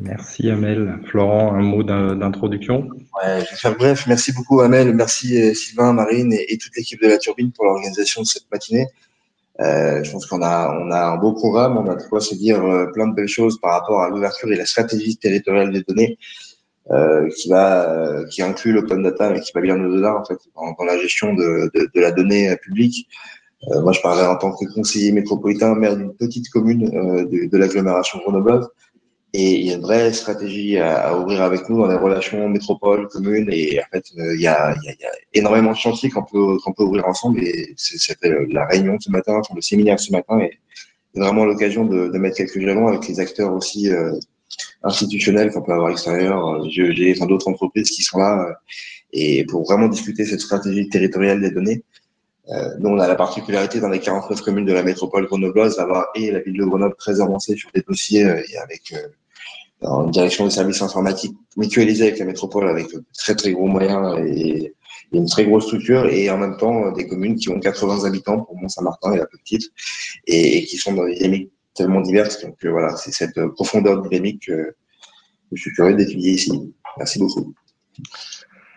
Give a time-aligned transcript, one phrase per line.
[0.00, 1.00] Merci Amel.
[1.06, 4.06] Florent, un mot d'introduction ouais, Je vais faire bref.
[4.06, 8.22] Merci beaucoup Amel, merci euh, Sylvain, Marine et, toute l'équipe de la Turbine pour l'organisation
[8.22, 8.86] de cette matinée.
[9.60, 12.34] Euh, je pense qu'on a, on a un beau programme, on a de quoi se
[12.34, 15.82] dire euh, plein de belles choses par rapport à l'ouverture et la stratégie territoriale des
[15.82, 16.18] données
[16.90, 20.38] euh, qui va, euh, qui inclut l'open data mais qui va bien au-delà en fait
[20.54, 23.08] dans, la gestion de, de, de la donnée publique.
[23.82, 28.18] moi, je parlais en tant que conseiller métropolitain, maire d'une petite commune de, de l'agglomération
[28.18, 28.68] Grenoble.
[29.38, 32.48] Et il y a une vraie stratégie à, à, ouvrir avec nous dans les relations
[32.48, 33.48] métropole, commune.
[33.50, 36.56] Et en fait, euh, il, y a, il, y a, énormément de chantiers qu'on peut,
[36.64, 37.42] qu'on peut ouvrir ensemble.
[37.42, 40.58] Et c'était la réunion ce matin, le séminaire ce matin, et
[41.14, 44.12] vraiment l'occasion de, de, mettre quelques jalons avec les acteurs aussi euh,
[44.82, 48.52] institutionnels qu'on peut avoir extérieurs, GEG, euh, enfin d'autres entreprises qui sont là, euh,
[49.12, 51.82] et pour vraiment discuter cette stratégie territoriale des données.
[52.48, 56.06] Euh, nous, on a la particularité dans les 49 communes de la métropole grenobloise d'avoir
[56.14, 58.94] et la ville de Grenoble très avancée sur des dossiers et avec
[59.82, 64.18] en direction des services informatiques mutualisés avec la métropole, avec de très très gros moyens
[64.26, 64.72] et,
[65.12, 68.56] une très grosse structure, et en même temps des communes qui ont 80 habitants pour
[68.56, 69.70] Mont-Saint-Martin et la petite,
[70.26, 72.42] et, qui sont dans des dynamiques tellement diverses.
[72.42, 74.74] Donc euh, voilà, c'est cette profondeur dynamique que,
[75.52, 76.74] je suis curieux d'étudier ici.
[76.98, 77.54] Merci beaucoup.